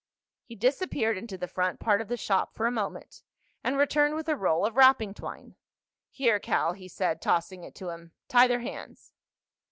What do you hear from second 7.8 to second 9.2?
him. "Tie their hands."